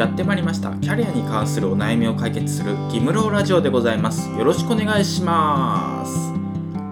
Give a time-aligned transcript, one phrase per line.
[0.00, 0.70] やってまいりました。
[0.76, 4.30] キャリアに関するお悩みを解決するギムローラジオでございます。
[4.30, 6.32] よろしくお願いします。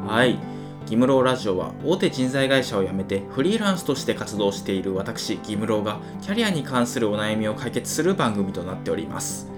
[0.07, 0.39] はい。
[0.85, 9.51] ギムローラジオは大手人材会社を辞めてフリーランスとして活動している私ギムローがキャリアに関するお悩みを解決する番組となっております。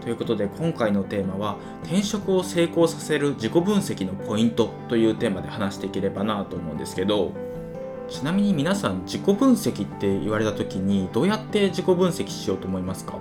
[0.00, 7.32] ということで今回のテーマは転職を成功させる自己分析のポイントというテーマで話していければなと思うんですけど
[8.08, 13.18] ちなみに皆さん自己分析って言われた時にどうやって自己分析しようと思いますか？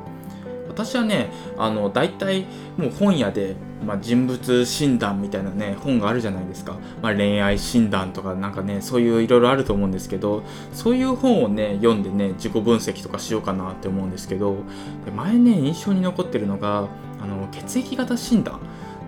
[0.67, 2.45] 私はねあの大体
[2.77, 3.55] もう本屋で、
[3.85, 10.41] まあ、人物診断みたいなね本があるじゃないですか、まあ、恋愛診断とかなんかねそういういろいろあると思うんですけど
[10.73, 14.57] そういう本をね読んでね自己分析とかしようかなって思うんですけど
[15.15, 16.87] 前ね印象に残ってるのが
[17.21, 18.59] あの血液型診断。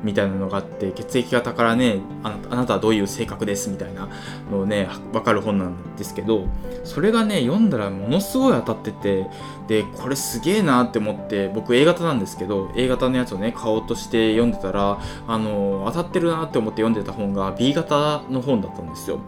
[0.05, 4.07] みたいなのがあって血液型からねあなたはどういう性格ですみたいな
[4.51, 6.45] のをね分かる本なんですけど
[6.83, 9.27] それがね読んだらものすごい当たってて
[9.67, 19.19] でこれすげえなって思って僕 A 型なんですけど A 型のやつをね買おうとして読んでたらあの当たってるなって思って読んでた本が B 型の本だったんですよ。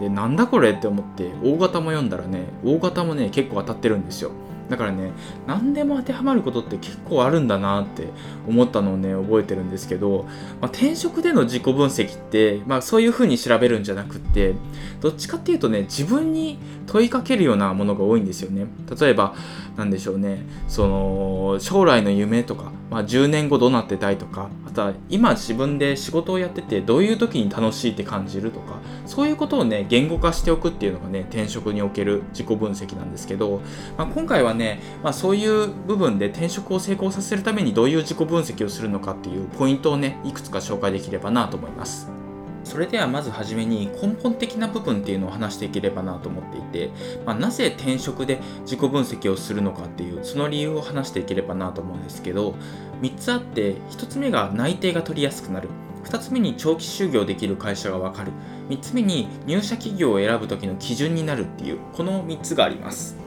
[0.00, 4.32] でなんだこれって思って O 型も読んだらね O 型もね結構当たってるんですよ。
[4.68, 5.12] だからね
[5.46, 8.08] 何でも当てはまることって結構あるんだなって
[8.48, 10.24] 思ったのをね覚えてるんですけど、
[10.60, 14.54] まあ、転職での自己分析って、まあ、そういうふうに調べるんじゃなくって
[15.00, 18.66] どっちかっていうとね自分に問いかけるようなものが多いんですよね。
[19.00, 19.34] 例えば
[19.76, 20.44] 何でしょうね。
[20.68, 33.60] その将来の夢とか、まあ、10年後どうなってたいとかあとは今自分で仕事をやっててどういう時に楽しいって感じるとかそういうことをね言語化しておくっていうのがね転職における自己分析なんですけど、
[33.98, 42.23] まあ、今回はね、まあ、そういう部分で転職を成功させるためにどういう自己分析をするのかっていうポイントをねいくつか紹介できればなと思います。
[42.64, 46.90] それではまずはじめに根本的な部分っていうのを話していければなと思っていて、
[47.24, 52.54] まあ、なぜ転職で自己分析をするのかっていうその理由を話していければなと思うんですけど
[53.02, 55.68] 3つあって1つ目が内定が取りやすくなる。
[56.04, 58.32] 2つ目に長期就業できる会社が分かる。
[58.68, 63.23] 3つ目に入社企業を選ぶ時の基準になるっていうこの3つがあります。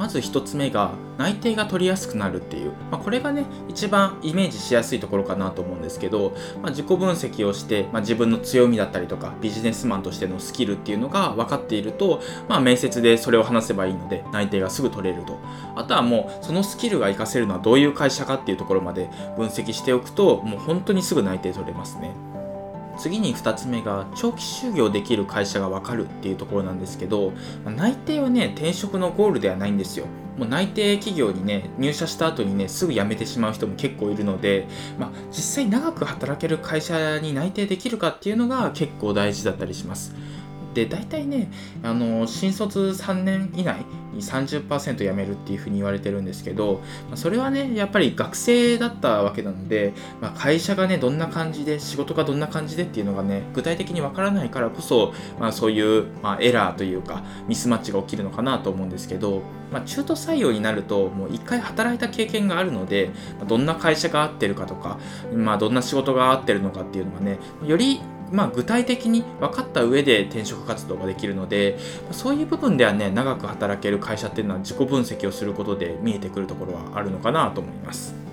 [0.00, 15.38] まず1つ目が内定が取りやすくなるっていう、まあ、これがね一番イメージしやすいところかなと思うんですけど、まあ、自己分析をして、まあ、自分の強みだったりとかビジネスマンとしてのスキルっていうのが分かっていると、まあ、面接でそれを話せばいいので内定がすぐ取れると
[15.76, 22.39] あとはもうそのスキルが活かせるのはどういう会社かっていうところまで分析しておくともう本当にすぐ内定取れますね。
[23.00, 27.32] 次に2つ目が長期就業できる会社が分かるっていうところなんですけど
[27.64, 30.06] 内定はね転職のゴールではないんですよ。
[30.36, 34.66] もう内定企業にね入社した後にねすぐ辞めてしまう人も結構いるので、
[34.98, 40.14] まあ、実際長く働ける会社に内定できるかっていうのが結構大事だったりします。
[40.74, 41.50] で大体ね
[41.82, 46.80] あの新卒3年以内に30%辞めるっていうふうに言われてるんですけど
[47.14, 59.42] それはねやっぱり学生だったわけなので、まあ、会社がねどんな感じで仕事がどんな感じでっていうのがね具体的にわからないからこそ、まあ、そういう、まあ、エラーというかミスマッチが起きるのかなと思うんですけど、
[59.72, 63.10] まあ、中途採用になるともう一回働いた経験があるので
[63.46, 64.98] どんな会社が合ってるかとか、
[65.34, 68.00] まあ、どんな仕事が合ってるのかっていうのがねより
[68.32, 71.78] まあ、具体的に分かった上で転職活動ができるので
[72.12, 78.29] そういう部分ではね長く働ける会社っていうのは自己分析をすることで見えてくるところはあるのかなと思います。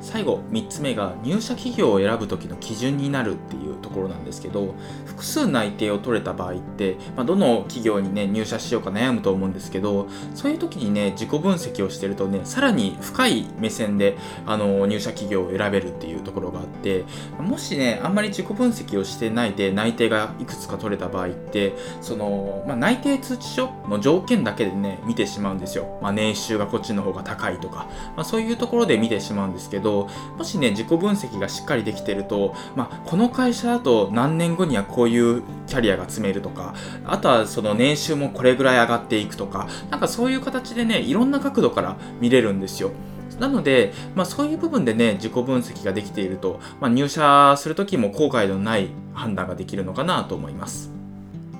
[0.00, 4.74] 最後3つ目が入社企業を選ぶ時の基準になるっていうところなんですけど
[5.04, 14.16] 複数内定を取れた場合って、まあ、どの企業にね入社しようか悩むと思うんですけどそういう時にね自己分析をしてるとねさらに深い目線で
[14.46, 17.04] あの入社企業を選べるっていうところがあって
[17.38, 30.08] もしねあんまり自己分析をしてないで内定がいくつか取れた場合ってその、まあ、内定通知書の条件だけでね見てしまうんですよ、まあ、年収がこっちの方が高いとか、まあ、そういうところで見てしまうんですけどど
[30.38, 36.74] もしね自己分析がしっかりできてると、まあ、この会社だと何年後にはこういうキャリアが積めるとか
[37.04, 42.92] あとはその年収もこれぐらい上がっていくとかなんかそういう形でねいろんな角度から見れるんですよ。
[43.38, 50.99] なので、まあ、そういう部分でね自己分析ができていると、まあ、入社する時も後悔のない判断ができるのかなと思います。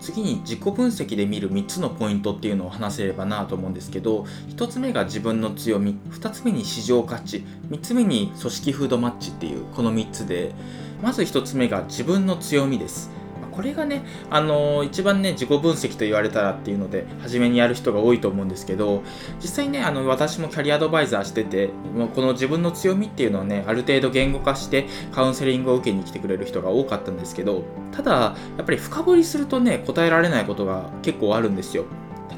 [0.01, 10.53] 次に自己分析で見る3つのポイントっていうのを話せればなと思うんですけど1つ目が自分の強み2つ目に市場価値3つ目に組織フードマッチっていうこの3つで
[11.03, 13.20] まず1つ目が自分の強みです。
[13.61, 19.03] これがね、あのー、一番ね、自己分析と言われたらっていうので、初めにやる人が多いと思うんですけど、
[19.39, 31.85] 実際ね、あの、私もキャリアアドバイザーしてて、もうこの自分の強みっていうのをね、ある程度言語化してカウンセリングを受けに来てくれる人が多かったんですけど、ただ、やっぱり深掘りするとね、答えられないことが結構あるんですよ。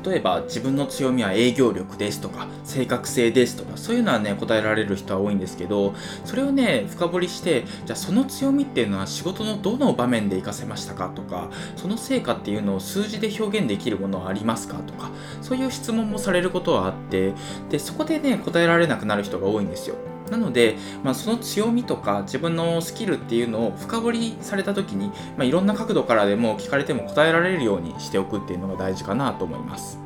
[0.05, 5.95] 例えば自分の強みは営業力ですとか正確性ですとかそういうのはね答えられる人は多いんですけど
[6.25, 15.11] それをね深掘りしてじゃあその強みっていうのは仕事のどの場面で活かせましたかとかその成果っていうのを数字で表現できるものはありますかとか
[15.41, 17.33] そういう質問もされることはあって
[17.71, 20.12] でそこでね答えられなくなる人が多いんですよ。
[20.33, 29.99] なので、まあ、その強みとか自分のスキルっていうのを深掘りされた時に、まあ、いろんな角度からでも聞かれても答えられるようにしておくっていうのが大事かなと思います。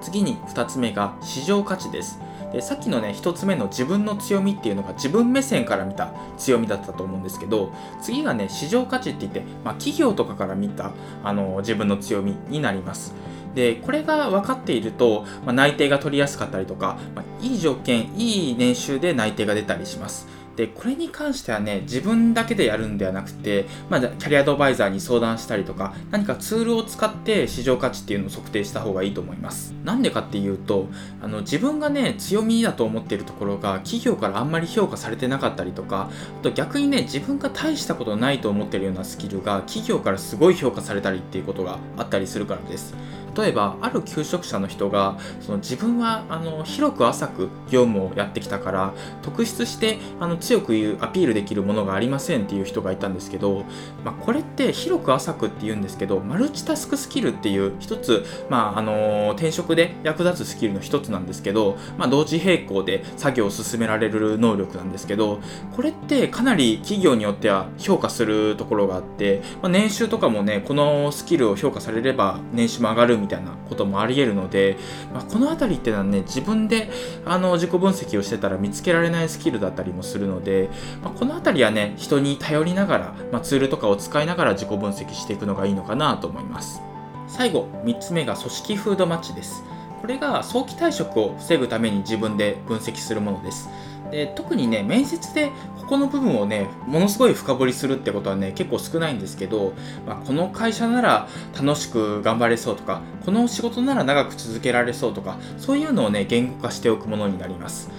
[0.00, 2.18] 次に2つ目が市場価値です。
[2.52, 10.92] でさっきのね1つ目の自分の強みっていうのが自分目線から見た強みだったと思うんですけど次がね市場価値って言って、まあ、企業とかから見た
[11.24, 13.12] あの自分の強みになります。
[13.54, 20.26] でこれが分かっていると、まあ、内定が取りやすかったりとか、まあ、いい条件いい年収で内定が出たりします。
[20.56, 29.74] でこれに関してはね自分だけでやるんではなくて、まあ、キャリアアドバイザーに相談したりとか何かツールを使って市場価値っていうのを測定した方がいいと思います。
[29.84, 30.86] なんでかっていうと
[31.20, 36.10] あの自分がね強みだと思っているところが企業からあんまり評価されてなかったりとか
[36.40, 42.94] あと逆にね自分が大したことないと思ってるようなスキルが企業からすごい評価されたりっていうことがあったりするからです。
[43.36, 53.64] 例えばある求職者の人がその自分はあの広く浅く業務をやってきたから特筆してあの強く言うアピールできるものがありませんっていう人がいたんですけど、
[54.04, 65.40] まあ、これって広く浅くって言うんですけどマルチタスクスキルっていう一つ、まあ、あの転職で役立つスキルの一つなんですけど、まあ、同時並行で作業を進められる能力なんですけど
[65.72, 74.76] これってかなり企業によっては評価するところがあって、まあ、年収とかもねこのスキルを評価されれば年収も上がるみみたいなこともあり得るので、
[75.14, 76.90] まあ、この辺りっていうのはね自分で
[77.24, 80.68] あの自己分析をしてたら見つけられないスキルだったりもするので、
[81.02, 86.82] まあ、この辺りはね人に頼りながら、まあ、ツールとかを使いながら自己分析していくのがいいのかなと思います。
[87.26, 89.64] 最後3つ目が組織風土マッチです。
[90.00, 93.70] これが早期退職を防ぐために自分で分析するものです。
[94.10, 95.50] で特にね面接で
[95.84, 99.74] ここの部分をねものすごい深掘りするってことはね結構少ないんですけど、
[100.06, 101.28] まあ、この会社なら
[101.60, 107.90] 楽しく頑張れそうとかこの仕事なら長く続けられそうとかそういうのをね言語化しておくものになります。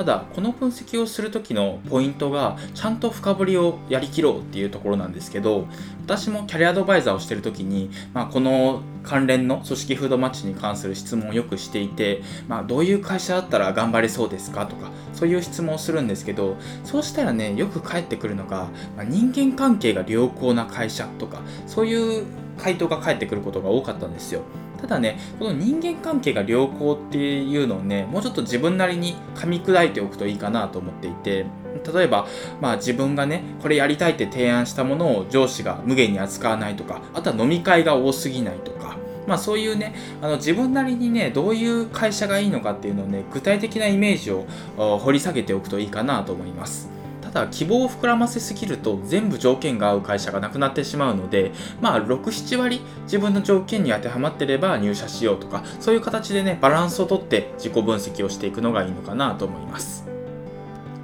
[0.00, 5.66] ただこの分析をする時のポイントがちゃんと深掘りをやりきろうっていうところなんですけど
[6.06, 14.64] 私もキャリアアドバイザーをしてる時に、まあ、この関連の組織フードマッチに関する質問をよくしていて、まあ、どういう会社だったら頑張れそうですか？
[14.64, 22.24] とかそういう質問をするんですけどそうしたらねよく返ってくるのが、まあ、人間関係が良好な会社とかそういう
[22.56, 24.40] 回答が返ってくることが多かったんですよ。
[24.80, 31.46] ただねこの人間関係が良好っていうのをねもうちょっと自分なりに噛み砕いておくといいかなと思っていて
[31.94, 32.26] 例えば、
[32.60, 38.96] まあ、自分がねこれやりたいって提案したものを上司が無限に扱わないとかあとは飲み会が多すぎないとか
[39.26, 44.44] まあそういうね、あの自分なりにね、どういう会社がいいのかっていうのをね、具体的なイメージを
[44.76, 46.99] 掘り下げておくといいかなと思います。
[47.32, 60.06] ただ希望を膨らませすぎると全部条件が合う会社がなくなってしまうのでまあ67割自分の条件に当てはまってれば入社しようとかそういう形でねバランスをとって自己分析をしていくのがいいのかなと思います。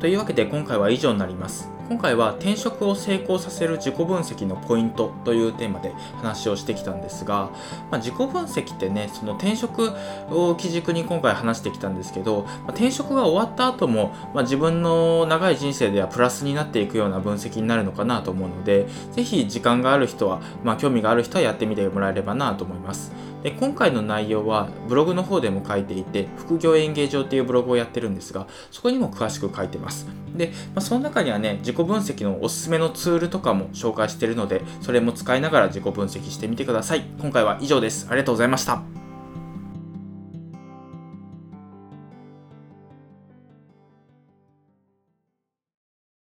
[0.00, 1.75] というわけで今回は以上になります。
[1.88, 7.50] 今回は転職を成功させる自己分析のポイントというテーマで話をしてきたんですが、
[7.92, 9.92] まあ、自己分析ってねその転職
[10.28, 23.12] を基軸に今回話してきたんですけど、まあ、転職が終わった後も、まあ、自分の長い人生ではプラスになっていくような分析になるのかなと思うので是非時間がある人は、ま、興味がある人はやってみてもらえればなと思います。
[23.42, 30.06] で今回の内容はブログの方でも書いていて副業演芸場っていうブログをやってるんですがそこにも詳しく書いてます。
[30.34, 37.04] で、まあ、その中にはね自己分析のおすすめのツールとかも紹介してるのでそれも使いながら自己分析してみてください。
[37.20, 38.06] 今回は以上です。
[38.10, 39.05] ありがとうございました。